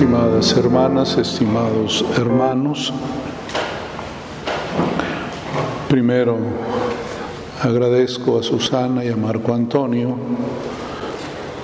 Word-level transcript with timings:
Estimadas 0.00 0.56
hermanas, 0.56 1.18
estimados 1.18 2.02
hermanos, 2.16 2.90
primero 5.90 6.38
agradezco 7.60 8.38
a 8.38 8.42
Susana 8.42 9.04
y 9.04 9.08
a 9.08 9.16
Marco 9.16 9.52
Antonio 9.52 10.16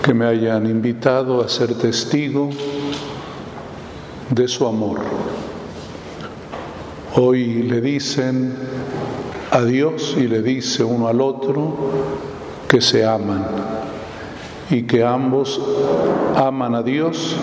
que 0.03 0.13
me 0.13 0.27
hayan 0.27 0.67
invitado 0.67 1.41
a 1.41 1.49
ser 1.49 1.79
testigo 1.79 2.51
de 4.29 4.47
su 4.49 4.67
amor. 4.67 5.01
Hoy 7.15 7.63
le 7.63 7.81
dicen 7.81 8.55
a 9.51 9.63
Dios 9.63 10.15
y 10.15 10.29
le 10.29 10.43
dice 10.43 10.85
uno 10.85 11.09
al 11.09 11.23
otro 11.23 11.75
que 12.69 12.83
se 12.83 13.03
aman 13.03 13.47
y 14.69 14.83
que 14.83 15.03
ambos 15.03 15.59
aman 16.37 16.75
a 16.75 16.83
Dios 16.83 17.35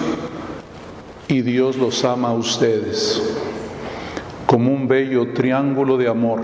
y 1.27 1.41
Dios 1.41 1.77
los 1.77 2.03
ama 2.03 2.29
a 2.29 2.33
ustedes 2.33 3.21
como 4.53 4.71
un 4.71 4.87
bello 4.87 5.33
triángulo 5.33 5.97
de 5.97 6.07
amor, 6.07 6.41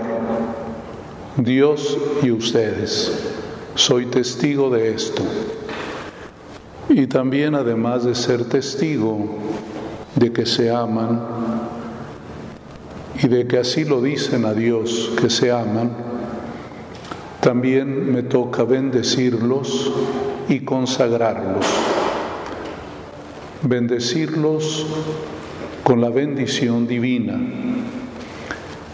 Dios 1.36 1.96
y 2.22 2.32
ustedes. 2.32 3.36
Soy 3.76 4.06
testigo 4.06 4.68
de 4.68 4.92
esto. 4.92 5.22
Y 6.88 7.06
también 7.06 7.54
además 7.54 8.02
de 8.02 8.16
ser 8.16 8.46
testigo 8.46 9.36
de 10.16 10.32
que 10.32 10.44
se 10.44 10.72
aman 10.72 11.22
y 13.22 13.28
de 13.28 13.46
que 13.46 13.58
así 13.58 13.84
lo 13.84 14.02
dicen 14.02 14.44
a 14.44 14.54
Dios, 14.54 15.12
que 15.20 15.30
se 15.30 15.52
aman, 15.52 15.92
también 17.40 18.12
me 18.12 18.24
toca 18.24 18.64
bendecirlos 18.64 19.92
y 20.48 20.60
consagrarlos 20.60 21.64
bendecirlos 23.62 24.86
con 25.82 26.00
la 26.00 26.08
bendición 26.08 26.86
divina. 26.86 27.38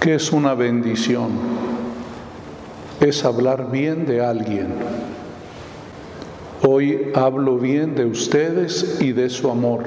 ¿Qué 0.01 0.15
es 0.17 0.33
una 0.33 0.55
bendición? 0.55 1.31
Es 3.01 3.25
hablar 3.25 3.71
bien 3.71 4.07
de 4.07 4.25
alguien. 4.25 4.69
Hoy 6.63 7.13
hablo 7.15 7.59
bien 7.59 7.95
de 7.95 8.07
ustedes 8.07 8.99
y 9.01 9.13
de 9.13 9.31
su 9.31 9.51
amor, 9.51 9.85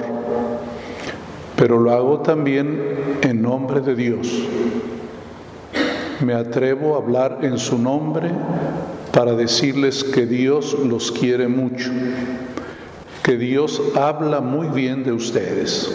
pero 1.56 1.78
lo 1.78 1.90
hago 1.90 2.20
también 2.20 2.80
en 3.22 3.42
nombre 3.42 3.80
de 3.80 3.94
Dios. 3.94 4.28
Me 6.24 6.32
atrevo 6.34 6.94
a 6.94 6.98
hablar 6.98 7.38
en 7.42 7.58
su 7.58 7.78
nombre 7.78 8.30
para 9.12 9.34
decirles 9.34 10.04
que 10.04 10.26
Dios 10.26 10.76
los 10.84 11.10
quiere 11.10 11.48
mucho 11.48 11.90
que 13.30 13.38
Dios 13.38 13.80
habla 13.94 14.40
muy 14.40 14.66
bien 14.66 15.04
de 15.04 15.12
ustedes, 15.12 15.88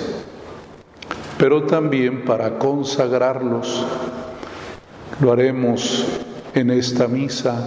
pero 1.37 1.63
también 1.63 2.23
para 2.23 2.57
consagrarlos. 2.57 3.85
Lo 5.19 5.33
haremos 5.33 6.05
en 6.53 6.69
esta 6.69 7.09
misa. 7.09 7.61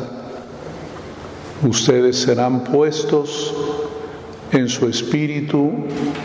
Ustedes 1.62 2.16
serán 2.16 2.64
puestos 2.64 3.55
en 4.52 4.70
su 4.70 4.89
espíritu 4.89 5.70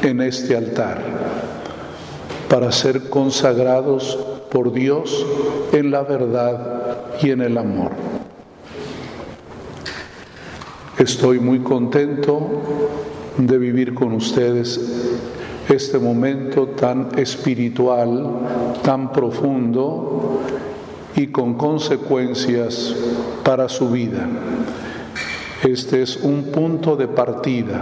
en 0.02 0.22
este 0.22 0.56
altar 0.56 1.02
para 2.48 2.72
ser 2.72 3.10
consagrados 3.10 4.18
por 4.50 4.72
Dios 4.72 5.26
en 5.74 5.92
la 5.92 6.04
verdad 6.04 6.98
y 7.22 7.32
en 7.32 7.42
el 7.42 7.58
amor. 7.58 7.92
Estoy 10.98 11.40
muy 11.40 11.60
contento 11.60 13.04
de 13.38 13.58
vivir 13.58 13.94
con 13.94 14.14
ustedes 14.14 14.80
este 15.70 15.98
momento 15.98 16.68
tan 16.68 17.10
espiritual, 17.18 18.26
tan 18.84 19.12
profundo 19.12 20.42
y 21.16 21.28
con 21.28 21.56
consecuencias 21.56 22.96
para 23.44 23.70
su 23.70 23.90
vida. 23.90 24.28
Este 25.64 26.02
es 26.02 26.18
un 26.18 26.52
punto 26.52 26.96
de 26.96 27.08
partida, 27.08 27.82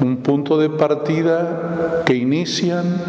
un 0.00 0.18
punto 0.18 0.58
de 0.58 0.70
partida 0.70 2.04
que 2.06 2.14
inician 2.14 3.00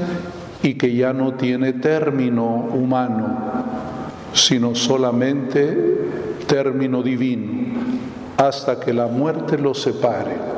y 0.64 0.74
que 0.74 0.96
ya 0.96 1.14
no 1.14 1.36
tiene 1.36 1.74
término 1.74 2.46
humano, 2.74 3.38
sino 4.34 4.74
solamente 4.74 6.08
término 6.48 7.04
divino, 7.04 7.52
hasta 8.38 8.80
que 8.80 8.94
la 8.94 9.08
muerte 9.08 9.58
los 9.60 9.82
separe. 9.82 10.57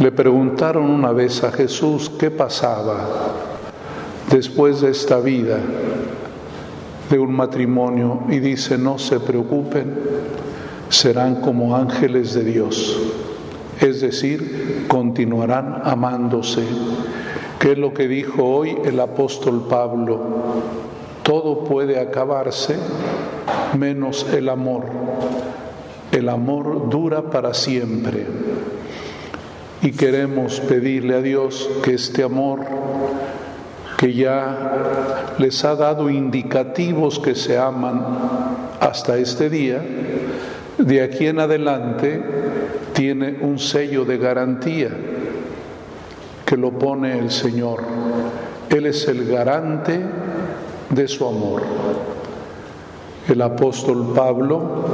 Le 0.00 0.12
preguntaron 0.12 0.88
una 0.88 1.12
vez 1.12 1.44
a 1.44 1.52
Jesús 1.52 2.10
qué 2.18 2.30
pasaba 2.30 3.06
después 4.30 4.80
de 4.80 4.92
esta 4.92 5.20
vida 5.20 5.58
de 7.10 7.18
un 7.18 7.34
matrimonio 7.34 8.22
y 8.30 8.38
dice, 8.38 8.78
no 8.78 8.98
se 8.98 9.20
preocupen, 9.20 9.92
serán 10.88 11.42
como 11.42 11.76
ángeles 11.76 12.32
de 12.32 12.44
Dios, 12.44 12.98
es 13.78 14.00
decir, 14.00 14.86
continuarán 14.88 15.82
amándose, 15.84 16.64
que 17.58 17.72
es 17.72 17.78
lo 17.78 17.92
que 17.92 18.08
dijo 18.08 18.42
hoy 18.42 18.78
el 18.82 18.98
apóstol 19.00 19.66
Pablo, 19.68 20.18
todo 21.22 21.64
puede 21.64 22.00
acabarse 22.00 22.78
menos 23.78 24.26
el 24.32 24.48
amor, 24.48 24.84
el 26.10 26.30
amor 26.30 26.88
dura 26.88 27.28
para 27.28 27.52
siempre 27.52 28.24
y 29.82 29.92
queremos 29.92 30.60
pedirle 30.60 31.14
a 31.14 31.22
Dios 31.22 31.68
que 31.82 31.94
este 31.94 32.22
amor 32.22 32.60
que 33.96 34.14
ya 34.14 35.34
les 35.38 35.64
ha 35.64 35.74
dado 35.74 36.08
indicativos 36.08 37.18
que 37.18 37.34
se 37.34 37.58
aman 37.58 38.02
hasta 38.80 39.18
este 39.18 39.50
día, 39.50 39.82
de 40.78 41.02
aquí 41.02 41.26
en 41.26 41.38
adelante 41.38 42.22
tiene 42.94 43.36
un 43.42 43.58
sello 43.58 44.06
de 44.06 44.16
garantía 44.16 44.90
que 46.46 46.56
lo 46.56 46.72
pone 46.72 47.18
el 47.18 47.30
Señor. 47.30 47.82
Él 48.70 48.86
es 48.86 49.06
el 49.06 49.26
garante 49.26 50.00
de 50.88 51.08
su 51.08 51.26
amor. 51.26 51.62
El 53.28 53.42
apóstol 53.42 54.12
Pablo 54.14 54.84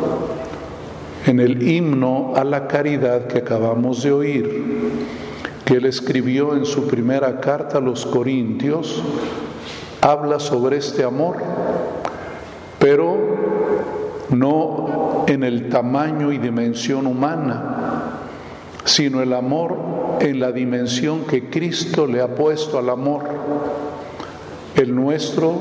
en 1.27 1.41
el 1.41 1.69
himno 1.69 2.35
a 2.37 2.45
la 2.45 2.69
caridad 2.69 3.27
que 3.27 3.39
acabamos 3.39 4.03
de 4.05 4.13
oír, 4.13 4.63
que 5.65 5.75
él 5.75 5.87
escribió 5.87 6.55
en 6.55 6.65
su 6.65 6.87
primera 6.87 7.41
carta 7.41 7.79
a 7.79 7.81
los 7.81 8.07
Corintios, 8.07 9.03
habla 10.01 10.39
sobre 10.39 10.77
este 10.77 11.03
amor, 11.03 11.39
pero 12.79 13.17
no 14.31 15.25
en 15.27 15.43
el 15.43 15.69
tamaño 15.69 16.31
y 16.33 16.39
dimensión 16.39 17.09
humana, 17.09 18.21
sino 18.85 19.21
el 19.21 19.33
amor 19.33 19.77
en 20.21 20.39
la 20.39 20.53
dimensión 20.53 21.25
que 21.25 21.51
Cristo 21.51 22.07
le 22.07 22.21
ha 22.21 22.35
puesto 22.37 22.79
al 22.79 22.89
amor. 22.89 23.25
El 24.77 24.95
nuestro 24.95 25.55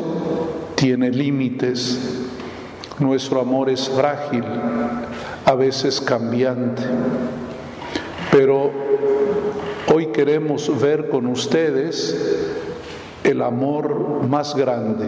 tiene 0.76 1.10
límites, 1.10 2.28
nuestro 3.00 3.42
amor 3.42 3.70
es 3.70 3.90
frágil, 3.90 4.44
a 5.46 5.54
veces 5.54 6.02
cambiante. 6.02 6.84
Pero 8.32 8.72
hoy 9.94 10.08
queremos 10.08 10.70
ver 10.82 11.08
con 11.10 11.28
ustedes 11.28 12.44
el 13.24 13.42
amor 13.42 14.28
más 14.28 14.56
grande, 14.56 15.08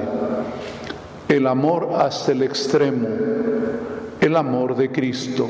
el 1.27 1.47
amor 1.47 1.89
hasta 1.97 2.31
el 2.31 2.43
extremo, 2.43 3.07
el 4.21 4.35
amor 4.35 4.75
de 4.75 4.91
Cristo. 4.91 5.47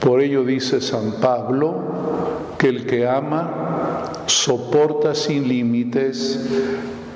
Por 0.00 0.20
ello 0.20 0.44
dice 0.44 0.80
San 0.80 1.12
Pablo 1.20 1.76
que 2.58 2.68
el 2.68 2.86
que 2.86 3.06
ama 3.06 4.24
soporta 4.26 5.14
sin 5.14 5.48
límites, 5.48 6.46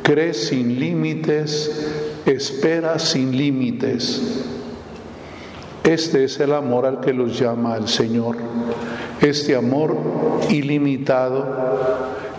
cree 0.03 0.35
sin 0.35 0.79
límites, 0.79 1.87
espera 2.25 2.99
sin 2.99 3.37
límites. 3.37 4.54
Este 5.85 6.25
es 6.25 6.41
el 6.41 6.55
amor 6.55 6.87
al 6.87 7.01
que 7.01 7.13
los 7.13 7.39
llama 7.39 7.77
el 7.77 7.89
Señor. 7.89 8.37
Este 9.21 9.55
amor 9.55 9.95
ilimitado 10.49 11.45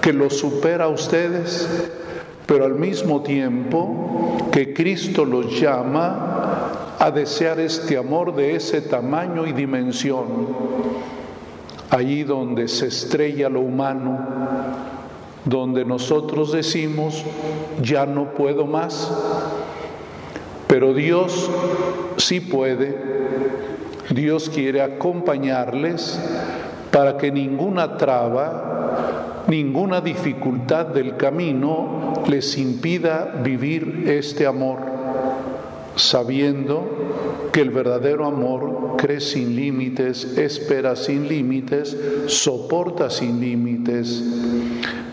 que 0.02 0.12
los 0.12 0.38
supera 0.38 0.86
a 0.86 0.88
ustedes, 0.88 1.70
pero 2.48 2.66
al 2.66 2.74
mismo 2.74 3.22
tiempo 3.22 4.50
que 4.52 4.74
Cristo 4.74 5.26
los 5.26 5.60
llama 5.60 6.96
a 6.98 7.12
desear 7.12 7.60
este 7.60 7.98
amor 7.98 8.34
de 8.34 8.56
ese 8.56 8.82
tamaño 8.82 9.46
y 9.46 9.54
dimensión. 9.54 10.26
Allí 11.92 12.24
donde 12.24 12.68
se 12.68 12.88
estrella 12.88 13.48
lo 13.48 13.60
humano, 13.60 14.26
donde 15.46 15.86
nosotros 15.86 16.52
decimos, 16.52 17.24
ya 17.80 18.08
no 18.08 18.32
puedo 18.34 18.66
más, 18.66 19.12
pero 20.68 20.96
Dios 20.96 21.48
sí 22.26 22.40
puede 22.40 22.96
Dios 24.10 24.50
quiere 24.50 24.82
acompañarles 24.82 26.20
para 26.92 27.18
que 27.18 27.32
ninguna 27.32 27.98
traba 27.98 29.44
ninguna 29.48 30.02
dificultad 30.02 30.88
del 30.88 31.18
camino 31.18 32.24
les 32.28 32.58
impida 32.58 33.42
vivir 33.44 34.06
este 34.08 34.48
amor, 34.48 34.80
sabiendo 35.96 37.50
que 37.52 37.62
el 37.62 37.70
verdadero 37.70 38.26
amor 38.26 38.96
cree 38.98 39.22
sin 39.22 39.56
límites, 39.56 40.38
espera 40.38 40.96
sin 40.96 41.28
límites, 41.28 41.96
soporta 42.28 43.10
sin 43.10 43.40
límites. 43.40 44.24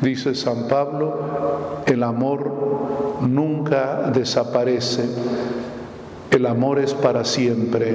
Dice 0.01 0.35
San 0.35 0.67
Pablo, 0.67 1.83
el 1.87 2.03
amor 2.03 3.21
nunca 3.21 4.11
desaparece, 4.13 5.05
el 6.33 6.47
amor 6.47 6.79
es 6.79 6.95
para 6.95 7.25
siempre. 7.25 7.95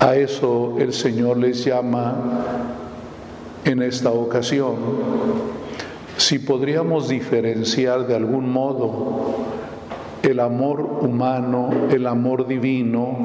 A 0.00 0.16
eso 0.16 0.76
el 0.78 0.92
Señor 0.92 1.38
les 1.38 1.64
llama 1.64 2.16
en 3.64 3.80
esta 3.82 4.10
ocasión. 4.10 4.74
Si 6.16 6.40
podríamos 6.40 7.08
diferenciar 7.08 8.08
de 8.08 8.16
algún 8.16 8.50
modo 8.50 9.36
el 10.22 10.40
amor 10.40 10.80
humano, 11.02 11.70
el 11.90 12.06
amor 12.06 12.48
divino, 12.48 13.16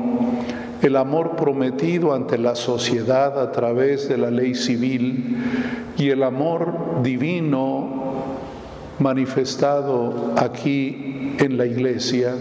el 0.82 0.96
amor 0.96 1.36
prometido 1.36 2.14
ante 2.14 2.38
la 2.38 2.56
sociedad 2.56 3.42
a 3.42 3.52
través 3.52 4.08
de 4.08 4.18
la 4.18 4.30
ley 4.30 4.54
civil 4.54 5.38
y 5.98 6.10
el 6.12 6.22
amor 6.22 7.02
divino 7.02 7.90
manifestado 9.00 10.34
aquí 10.38 11.36
en 11.40 11.58
la 11.58 11.66
iglesia, 11.66 12.36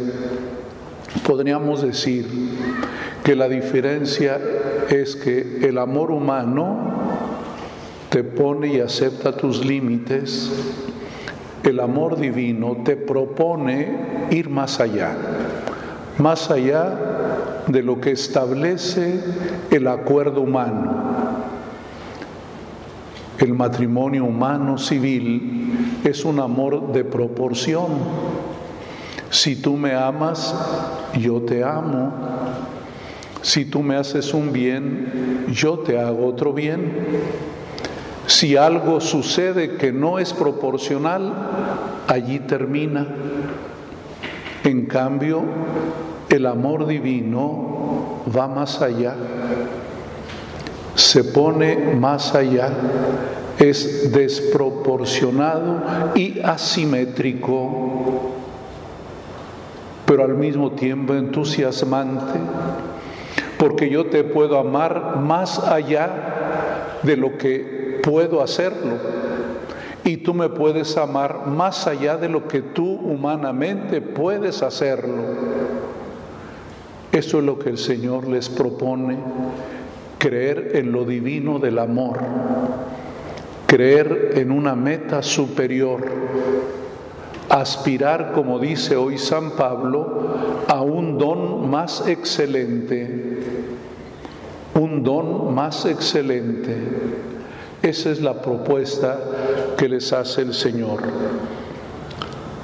podríamos 1.21 1.83
decir 1.83 2.27
que 3.25 3.37
la 3.37 3.49
diferencia 3.49 4.41
es 4.89 5.17
que 5.17 5.67
el 5.69 5.79
amor 5.79 6.11
humano 6.11 6.79
te 8.09 8.25
pone 8.25 8.75
y 8.75 8.81
acepta 8.81 9.37
tus 9.37 9.65
límites, 9.65 10.51
el 11.63 11.81
amor 11.81 12.19
divino 12.19 12.79
te 12.85 12.97
propone 12.97 14.29
ir 14.31 14.49
más 14.49 14.81
allá, 14.81 15.17
más 16.19 16.51
allá 16.51 17.65
de 17.67 17.83
lo 17.83 18.01
que 18.01 18.13
establece 18.13 19.21
el 19.71 19.87
acuerdo 19.87 20.41
humano. 20.41 21.09
El 23.39 23.55
matrimonio 23.55 24.25
humano 24.25 24.79
civil 24.79 26.01
es 26.03 26.25
un 26.25 26.41
amor 26.41 26.93
de 26.93 27.05
proporción. 27.05 27.87
Si 29.31 29.57
tú 29.57 29.77
me 29.77 29.95
amas, 29.95 30.55
yo 31.19 31.43
te 31.43 31.63
amo. 31.63 32.13
Si 33.43 33.65
tú 33.65 33.83
me 33.83 33.97
haces 33.97 34.35
un 34.35 34.53
bien, 34.53 35.47
yo 35.53 35.79
te 35.79 35.99
hago 35.99 36.27
otro 36.27 36.53
bien. 36.53 36.93
Si 38.27 38.57
algo 38.57 39.01
sucede 39.01 39.77
que 39.77 39.93
no 39.93 40.19
es 40.19 40.33
proporcional, 40.33 41.33
allí 42.09 42.41
termina. 42.41 43.07
En 44.65 44.87
cambio, 44.87 45.43
el 46.29 46.47
amor 46.47 46.87
divino 46.87 48.23
va 48.37 48.49
más 48.49 48.83
allá, 48.83 49.15
se 50.95 51.25
pone 51.25 51.95
más 51.95 52.35
allá, 52.35 52.71
es 53.59 54.13
desproporcionado 54.13 55.83
y 56.15 56.41
asimétrico, 56.41 58.33
al 60.29 60.37
mismo 60.37 60.73
tiempo 60.73 61.15
entusiasmante, 61.15 62.39
porque 63.59 63.89
yo 63.89 64.07
te 64.07 64.25
puedo 64.25 64.59
amar 64.59 65.17
más 65.21 65.59
allá 65.59 66.99
de 67.03 67.17
lo 67.17 67.39
que 67.39 68.01
puedo 68.03 68.43
hacerlo. 68.43 68.97
Y 70.05 70.19
tú 70.19 70.33
me 70.33 70.49
puedes 70.49 70.97
amar 70.97 71.47
más 71.47 71.87
allá 71.87 72.17
de 72.17 72.29
lo 72.29 72.49
que 72.49 72.63
tú 72.63 72.87
humanamente 72.87 74.01
puedes 74.01 74.63
hacerlo. 74.63 75.23
Eso 77.13 77.39
es 77.39 77.45
lo 77.45 77.59
que 77.59 77.71
el 77.71 77.79
Señor 77.79 78.29
les 78.29 78.49
propone, 78.49 79.19
creer 80.19 80.73
en 80.75 80.93
lo 80.93 81.05
divino 81.05 81.59
del 81.59 81.79
amor, 81.79 82.19
creer 83.67 84.33
en 84.37 84.51
una 84.51 84.75
meta 84.75 85.23
superior, 85.23 86.05
aspirar, 87.49 88.33
como 88.33 88.59
dice 88.59 88.97
hoy 88.97 89.19
San 89.19 89.53
Pablo, 89.53 90.65
a 90.69 90.81
un 90.83 91.19
don 91.19 91.71
más 91.71 92.07
excelente, 92.07 93.35
un 94.75 95.03
don 95.03 95.55
más 95.55 95.85
excelente 95.87 96.77
esa 97.83 98.11
es 98.11 98.21
la 98.21 98.35
propuesta 98.35 99.21
que 99.77 99.89
les 99.89 100.13
hace 100.13 100.43
el 100.43 100.53
Señor. 100.53 101.01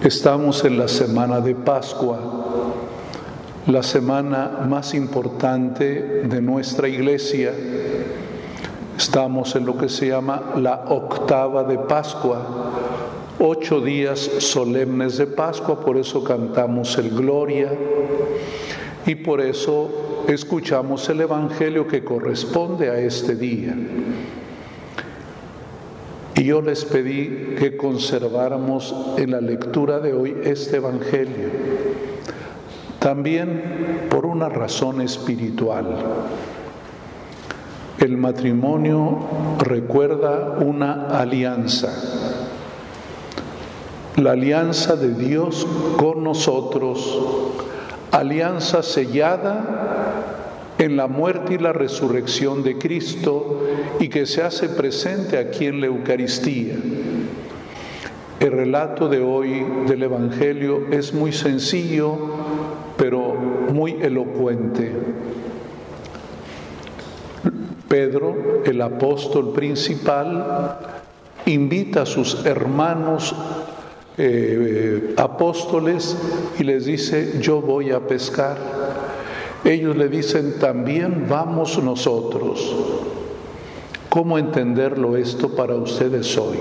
Estamos 0.02 0.64
en 0.64 0.76
la 0.76 0.88
semana 0.88 1.40
de 1.40 1.54
Pascua, 1.54 2.19
la 3.69 3.84
semana 3.84 4.66
más 4.69 4.92
importante 4.92 6.25
de 6.25 6.42
nuestra 6.42 6.88
iglesia. 6.88 7.52
Estamos 8.98 9.54
en 9.54 9.66
lo 9.66 9.78
que 9.78 9.88
se 9.88 10.08
llama 10.08 10.42
la 10.56 10.84
octava 10.88 11.62
de 11.62 11.78
Pascua, 11.78 12.40
ocho 13.38 13.81
días 13.81 14.19
solemnes 14.19 15.19
de 15.19 15.26
Pascua, 15.26 15.81
por 15.81 15.96
eso 15.96 16.22
cantamos 16.25 16.96
el 16.98 17.10
Gloria 17.10 17.72
y 19.06 19.14
por 19.16 19.40
eso 19.40 20.25
escuchamos 20.28 21.08
el 21.08 21.20
Evangelio 21.20 21.86
que 21.86 22.04
corresponde 22.04 22.90
a 22.90 22.98
este 22.98 23.36
día. 23.36 23.75
Y 26.36 26.44
yo 26.44 26.60
les 26.62 26.84
pedí 26.84 27.54
que 27.58 27.76
conserváramos 27.76 28.94
en 29.19 29.31
la 29.31 29.40
lectura 29.40 30.00
de 30.00 30.12
hoy 30.12 30.36
este 30.42 30.78
Evangelio, 30.78 31.48
también 32.98 34.08
por 34.10 34.26
una 34.26 34.48
razón 34.48 35.00
espiritual. 35.00 35.86
El 37.98 38.16
matrimonio 38.16 39.20
recuerda 39.60 40.58
una 40.58 41.06
alianza, 41.06 41.88
la 44.16 44.32
alianza 44.32 44.96
de 44.96 45.14
Dios 45.14 45.66
con 45.96 46.22
nosotros, 46.22 47.20
alianza 48.12 48.82
sellada 48.82 50.74
en 50.79 50.96
la 50.96 51.06
muerte 51.08 51.55
y 51.55 51.58
la 51.58 51.72
resurrección 51.72 52.62
de 52.62 52.79
Cristo 52.79 53.62
y 53.98 54.08
que 54.08 54.27
se 54.27 54.43
hace 54.43 54.69
presente 54.69 55.39
aquí 55.39 55.67
en 55.67 55.81
la 55.81 55.86
Eucaristía. 55.86 56.74
El 58.39 58.53
relato 58.53 59.08
de 59.08 59.20
hoy 59.20 59.65
del 59.86 60.03
Evangelio 60.03 60.89
es 60.91 61.15
muy 61.15 61.32
sencillo, 61.32 62.17
pero 62.96 63.34
muy 63.72 63.93
elocuente. 64.00 64.93
Pedro, 67.89 68.62
el 68.65 68.81
apóstol 68.82 69.53
principal, 69.53 70.79
invita 71.46 72.03
a 72.03 72.06
sus 72.06 72.44
hermanos 72.44 73.34
eh, 74.17 75.15
apóstoles 75.17 76.17
y 76.59 76.65
les 76.65 76.85
dice, 76.87 77.39
yo 77.41 77.61
voy 77.61 77.91
a 77.91 78.06
pescar. 78.06 78.56
Ellos 79.65 79.97
le 79.97 80.09
dicen, 80.09 80.59
también 80.59 81.27
vamos 81.29 81.83
nosotros. 81.83 82.75
¿Cómo 84.09 84.39
entenderlo 84.39 85.17
esto 85.17 85.49
para 85.56 85.75
ustedes 85.75 86.37
hoy? 86.39 86.59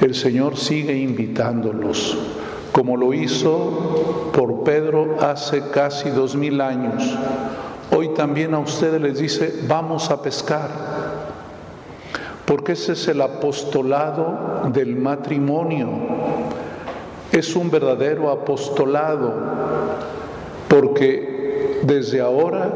El 0.00 0.14
Señor 0.14 0.56
sigue 0.56 0.96
invitándolos, 0.96 2.18
como 2.72 2.96
lo 2.96 3.14
hizo 3.14 4.30
por 4.34 4.64
Pedro 4.64 5.18
hace 5.20 5.62
casi 5.70 6.10
dos 6.10 6.34
mil 6.34 6.60
años. 6.60 7.16
Hoy 7.94 8.08
también 8.14 8.52
a 8.54 8.58
ustedes 8.58 9.00
les 9.00 9.18
dice, 9.18 9.60
vamos 9.68 10.10
a 10.10 10.20
pescar, 10.20 10.68
porque 12.46 12.72
ese 12.72 12.92
es 12.92 13.08
el 13.08 13.20
apostolado 13.20 14.70
del 14.72 14.96
matrimonio. 14.96 15.88
Es 17.32 17.56
un 17.56 17.70
verdadero 17.70 18.30
apostolado, 18.30 19.34
porque 20.68 21.80
desde 21.82 22.20
ahora 22.20 22.70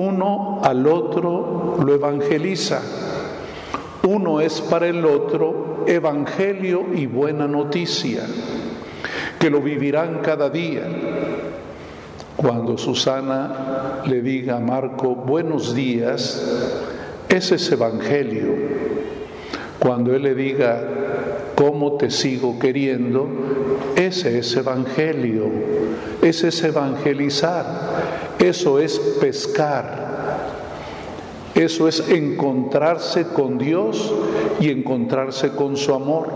uno 0.00 0.60
al 0.62 0.86
otro 0.86 1.76
lo 1.84 1.94
evangeliza. 1.94 2.80
Uno 4.04 4.40
es 4.40 4.60
para 4.60 4.86
el 4.86 5.04
otro 5.04 5.84
evangelio 5.88 6.86
y 6.94 7.06
buena 7.06 7.48
noticia, 7.48 8.22
que 9.40 9.50
lo 9.50 9.60
vivirán 9.60 10.20
cada 10.22 10.48
día. 10.48 10.84
Cuando 12.36 12.78
Susana 12.78 14.02
le 14.06 14.22
diga 14.22 14.58
a 14.58 14.60
Marco 14.60 15.16
buenos 15.16 15.74
días, 15.74 16.85
ese 17.28 17.56
es 17.56 17.72
evangelio. 17.72 18.54
Cuando 19.78 20.14
él 20.14 20.22
le 20.22 20.34
diga 20.34 20.82
cómo 21.54 21.96
te 21.96 22.10
sigo 22.10 22.58
queriendo, 22.58 23.28
ese 23.96 24.38
es 24.38 24.56
evangelio, 24.56 25.50
ese 26.22 26.48
es 26.48 26.64
evangelizar, 26.64 27.66
eso 28.38 28.78
es 28.78 28.98
pescar. 29.20 30.06
Eso 31.56 31.88
es 31.88 32.06
encontrarse 32.10 33.28
con 33.28 33.56
Dios 33.56 34.12
y 34.60 34.68
encontrarse 34.68 35.52
con 35.52 35.78
su 35.78 35.94
amor. 35.94 36.28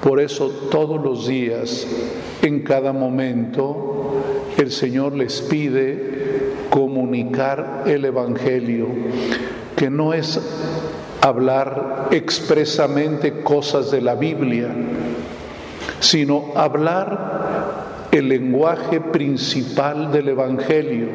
Por 0.00 0.20
eso 0.20 0.50
todos 0.70 1.02
los 1.02 1.26
días, 1.26 1.84
en 2.40 2.62
cada 2.62 2.92
momento, 2.92 4.22
el 4.56 4.70
Señor 4.70 5.14
les 5.14 5.40
pide 5.40 6.14
comunicar 6.70 7.82
el 7.86 8.04
Evangelio, 8.04 8.86
que 9.76 9.90
no 9.90 10.12
es 10.12 10.40
hablar 11.20 12.08
expresamente 12.10 13.42
cosas 13.42 13.90
de 13.90 14.00
la 14.00 14.14
Biblia, 14.14 14.68
sino 16.00 16.52
hablar 16.54 18.08
el 18.12 18.28
lenguaje 18.28 19.00
principal 19.00 20.12
del 20.12 20.28
Evangelio. 20.28 21.08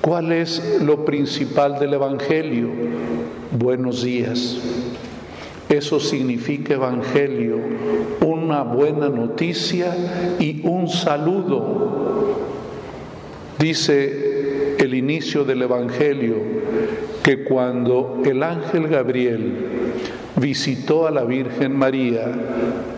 ¿Cuál 0.00 0.32
es 0.32 0.80
lo 0.82 1.04
principal 1.04 1.78
del 1.78 1.94
Evangelio? 1.94 2.68
Buenos 3.52 4.02
días. 4.02 4.58
Eso 5.68 5.98
significa 5.98 6.74
Evangelio, 6.74 7.58
una 8.20 8.62
buena 8.62 9.08
noticia 9.08 9.96
y 10.38 10.60
un 10.66 10.88
saludo. 10.88 12.34
Dice 13.58 14.33
el 14.78 14.94
inicio 14.94 15.44
del 15.44 15.62
Evangelio 15.62 16.36
que 17.22 17.42
cuando 17.42 18.20
el 18.24 18.42
ángel 18.42 18.88
Gabriel 18.88 19.54
visitó 20.36 21.06
a 21.06 21.10
la 21.10 21.24
Virgen 21.24 21.74
María 21.74 22.26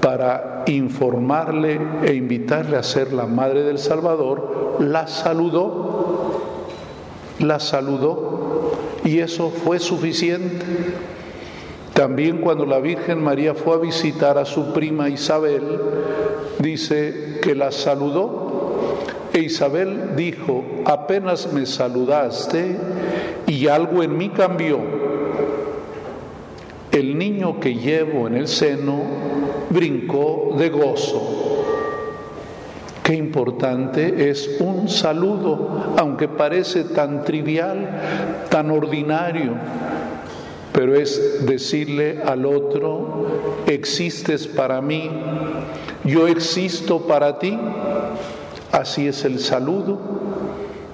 para 0.01 0.65
informarle 0.67 1.79
e 2.05 2.15
invitarle 2.15 2.77
a 2.77 2.83
ser 2.83 3.13
la 3.13 3.27
madre 3.27 3.63
del 3.63 3.79
Salvador, 3.79 4.79
la 4.81 5.07
saludó, 5.07 6.47
la 7.39 7.61
saludó 7.61 8.73
y 9.05 9.21
eso 9.21 9.51
fue 9.51 9.79
suficiente. 9.79 10.65
También 11.93 12.39
cuando 12.39 12.67
la 12.67 12.79
Virgen 12.81 13.23
María 13.23 13.55
fue 13.55 13.77
a 13.77 13.79
visitar 13.79 14.39
a 14.39 14.45
su 14.45 14.73
prima 14.73 15.09
Isabel, 15.09 15.63
dice 16.59 17.39
que 17.43 17.55
la 17.55 17.71
saludó 17.71 18.66
e 19.37 19.41
Isabel 19.41 20.17
dijo, 20.17 20.65
apenas 20.87 21.53
me 21.53 21.67
saludaste 21.67 22.75
y 23.47 23.69
algo 23.69 24.03
en 24.03 24.17
mí 24.17 24.31
cambió. 24.31 24.79
El 26.91 27.19
niño 27.19 27.61
que 27.61 27.75
llevo 27.75 28.29
en 28.29 28.35
el 28.35 28.49
seno 28.49 29.03
brincó 29.69 30.55
de 30.57 30.71
gozo. 30.71 31.65
Qué 33.03 33.15
importante 33.15 34.31
es 34.31 34.57
un 34.59 34.89
saludo, 34.89 35.95
aunque 35.99 36.29
parece 36.29 36.85
tan 36.85 37.23
trivial, 37.23 38.47
tan 38.49 38.71
ordinario 38.71 39.53
pero 40.77 40.95
es 40.95 41.47
decirle 41.47 42.21
al 42.23 42.45
otro, 42.45 43.65
existes 43.67 44.47
para 44.47 44.83
mí, 44.83 45.11
yo 46.05 46.29
existo 46.29 47.07
para 47.07 47.39
ti. 47.39 47.59
Así 48.73 49.07
es 49.07 49.25
el 49.25 49.39
saludo, 49.39 49.99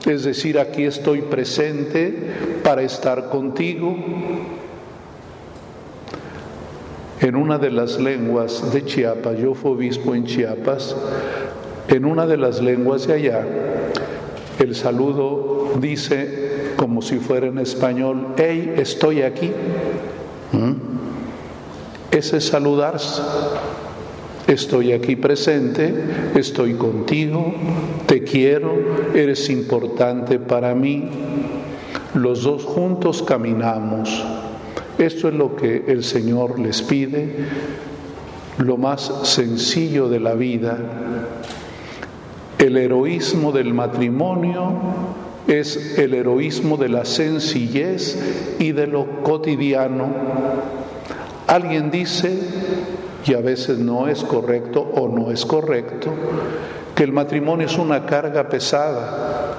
es 0.06 0.24
decir, 0.24 0.58
aquí 0.58 0.84
estoy 0.84 1.22
presente 1.22 2.14
para 2.62 2.82
estar 2.82 3.28
contigo. 3.28 3.96
En 7.20 7.36
una 7.36 7.58
de 7.58 7.70
las 7.70 8.00
lenguas 8.00 8.72
de 8.72 8.84
Chiapas, 8.84 9.38
yo 9.38 9.54
fui 9.54 9.72
obispo 9.72 10.14
en 10.14 10.24
Chiapas, 10.24 10.96
en 11.88 12.04
una 12.04 12.26
de 12.26 12.36
las 12.36 12.60
lenguas 12.60 13.06
de 13.06 13.14
allá, 13.14 13.46
el 14.58 14.74
saludo 14.74 15.72
dice 15.78 16.74
como 16.76 17.00
si 17.02 17.18
fuera 17.18 17.46
en 17.46 17.58
español, 17.58 18.34
hey, 18.36 18.74
estoy 18.76 19.22
aquí. 19.22 19.52
¿Mm? 20.52 20.72
Ese 22.10 22.36
es 22.38 22.46
saludarse. 22.46 23.22
Estoy 24.52 24.92
aquí 24.92 25.16
presente, 25.16 25.94
estoy 26.34 26.74
contigo, 26.74 27.54
te 28.04 28.22
quiero, 28.22 28.74
eres 29.14 29.48
importante 29.48 30.38
para 30.38 30.74
mí. 30.74 31.08
Los 32.12 32.42
dos 32.42 32.62
juntos 32.62 33.22
caminamos. 33.22 34.22
Esto 34.98 35.28
es 35.28 35.34
lo 35.34 35.56
que 35.56 35.84
el 35.88 36.04
Señor 36.04 36.58
les 36.58 36.82
pide, 36.82 37.34
lo 38.58 38.76
más 38.76 39.10
sencillo 39.22 40.10
de 40.10 40.20
la 40.20 40.34
vida. 40.34 40.76
El 42.58 42.76
heroísmo 42.76 43.52
del 43.52 43.72
matrimonio 43.72 44.74
es 45.46 45.98
el 45.98 46.12
heroísmo 46.12 46.76
de 46.76 46.90
la 46.90 47.06
sencillez 47.06 48.18
y 48.58 48.72
de 48.72 48.86
lo 48.86 49.22
cotidiano. 49.22 50.12
Alguien 51.46 51.90
dice, 51.90 52.38
y 53.24 53.34
a 53.34 53.40
veces 53.40 53.78
no 53.78 54.08
es 54.08 54.22
correcto 54.24 54.80
o 54.80 55.08
no 55.08 55.30
es 55.30 55.46
correcto, 55.46 56.10
que 56.94 57.04
el 57.04 57.12
matrimonio 57.12 57.66
es 57.66 57.78
una 57.78 58.04
carga 58.04 58.48
pesada. 58.48 59.56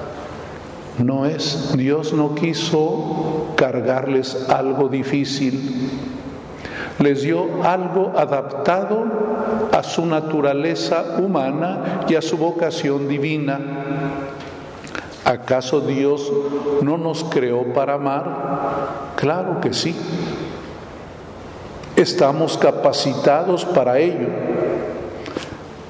No 0.98 1.26
es, 1.26 1.76
Dios 1.76 2.12
no 2.12 2.34
quiso 2.34 3.54
cargarles 3.56 4.48
algo 4.48 4.88
difícil, 4.88 5.90
les 7.00 7.22
dio 7.22 7.64
algo 7.64 8.12
adaptado 8.16 9.04
a 9.72 9.82
su 9.82 10.06
naturaleza 10.06 11.16
humana 11.18 12.02
y 12.08 12.14
a 12.14 12.22
su 12.22 12.36
vocación 12.36 13.08
divina. 13.08 13.60
¿Acaso 15.24 15.80
Dios 15.80 16.30
no 16.82 16.98
nos 16.98 17.24
creó 17.24 17.72
para 17.72 17.94
amar? 17.94 19.14
Claro 19.16 19.60
que 19.60 19.72
sí. 19.72 19.96
Estamos 21.96 22.58
capacitados 22.58 23.64
para 23.64 24.00
ello. 24.00 24.26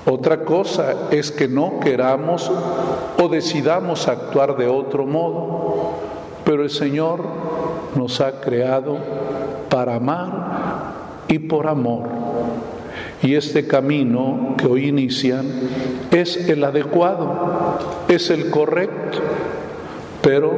Otra 0.04 0.44
cosa 0.44 1.08
es 1.10 1.32
que 1.32 1.48
no 1.48 1.80
queramos 1.80 2.50
o 3.22 3.28
decidamos 3.28 4.06
actuar 4.06 4.54
de 4.58 4.68
otro 4.68 5.06
modo, 5.06 5.94
pero 6.44 6.62
el 6.62 6.68
Señor 6.68 7.20
nos 7.94 8.20
ha 8.20 8.40
creado 8.42 8.98
para 9.70 9.94
amar 9.94 10.92
y 11.28 11.38
por 11.38 11.66
amor. 11.66 12.02
Y 13.22 13.34
este 13.34 13.66
camino 13.66 14.56
que 14.58 14.66
hoy 14.66 14.88
inician 14.88 15.46
es 16.10 16.36
el 16.36 16.62
adecuado, 16.64 17.78
es 18.08 18.28
el 18.28 18.50
correcto, 18.50 19.20
pero 20.20 20.52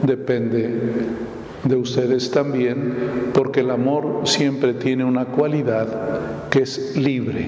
depende 0.00 1.25
de 1.68 1.76
ustedes 1.76 2.30
también, 2.30 3.30
porque 3.32 3.60
el 3.60 3.70
amor 3.70 4.22
siempre 4.24 4.74
tiene 4.74 5.04
una 5.04 5.26
cualidad 5.26 5.86
que 6.50 6.62
es 6.62 6.96
libre. 6.96 7.46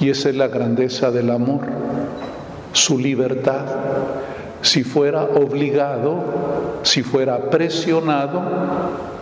Y 0.00 0.08
esa 0.08 0.30
es 0.30 0.36
la 0.36 0.48
grandeza 0.48 1.10
del 1.10 1.30
amor, 1.30 1.60
su 2.72 2.98
libertad. 2.98 3.66
Si 4.62 4.82
fuera 4.82 5.24
obligado, 5.24 6.80
si 6.82 7.02
fuera 7.02 7.50
presionado, 7.50 8.42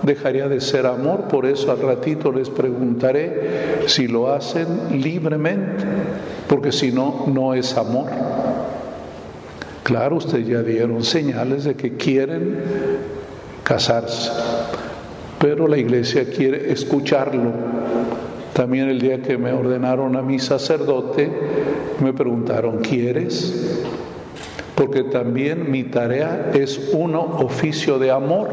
dejaría 0.02 0.48
de 0.48 0.60
ser 0.60 0.86
amor. 0.86 1.22
Por 1.28 1.46
eso 1.46 1.70
al 1.70 1.80
ratito 1.80 2.32
les 2.32 2.48
preguntaré 2.48 3.82
si 3.86 4.08
lo 4.08 4.32
hacen 4.32 5.00
libremente, 5.02 5.84
porque 6.48 6.72
si 6.72 6.92
no, 6.92 7.24
no 7.26 7.54
es 7.54 7.76
amor. 7.76 8.06
Claro, 9.82 10.16
ustedes 10.16 10.46
ya 10.46 10.62
dieron 10.62 11.02
señales 11.02 11.64
de 11.64 11.74
que 11.74 11.96
quieren 11.96 12.58
casarse, 13.68 14.30
pero 15.38 15.68
la 15.68 15.76
iglesia 15.76 16.30
quiere 16.30 16.72
escucharlo. 16.72 17.52
También 18.54 18.88
el 18.88 18.98
día 18.98 19.22
que 19.22 19.36
me 19.36 19.52
ordenaron 19.52 20.16
a 20.16 20.22
mi 20.22 20.38
sacerdote, 20.38 21.30
me 22.00 22.12
preguntaron, 22.14 22.78
¿quieres? 22.78 23.78
porque 24.78 25.02
también 25.02 25.72
mi 25.72 25.82
tarea 25.82 26.52
es 26.54 26.90
un 26.92 27.16
oficio 27.16 27.98
de 27.98 28.12
amor. 28.12 28.48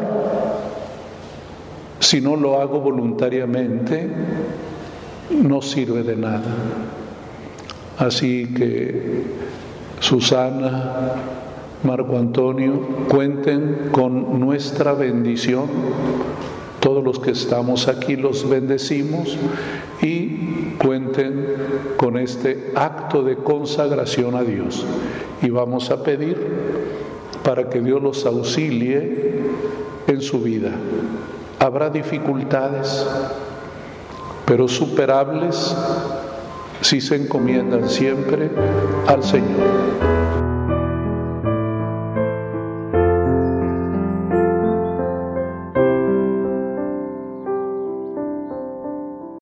Si 1.99 2.19
no 2.19 2.35
lo 2.35 2.59
hago 2.59 2.79
voluntariamente, 2.79 4.09
no 5.29 5.61
sirve 5.61 6.01
de 6.01 6.15
nada. 6.15 6.41
Así 7.99 8.51
que 8.55 9.21
Susana, 9.99 10.93
Marco 11.83 12.17
Antonio, 12.17 12.79
cuenten 13.09 13.89
con 13.91 14.39
nuestra 14.39 14.93
bendición. 14.93 15.65
Todos 16.79 17.03
los 17.03 17.19
que 17.19 17.31
estamos 17.31 17.87
aquí 17.87 18.15
los 18.15 18.47
bendecimos 18.47 19.37
y 20.01 20.75
cuenten 20.77 21.45
con 21.97 22.17
este 22.17 22.71
acto 22.75 23.23
de 23.23 23.37
consagración 23.37 24.35
a 24.35 24.43
Dios 24.43 24.85
y 25.41 25.49
vamos 25.49 25.89
a 25.89 26.03
pedir 26.03 26.37
para 27.43 27.69
que 27.69 27.81
Dios 27.81 28.01
los 28.01 28.25
auxilie 28.25 29.41
en 30.07 30.21
su 30.21 30.41
vida. 30.41 30.71
Habrá 31.59 31.89
dificultades, 31.89 33.05
pero 34.45 34.67
superables 34.67 35.75
si 36.81 37.01
se 37.01 37.15
encomiendan 37.15 37.89
siempre 37.89 38.49
al 39.07 39.23
Señor. 39.23 40.44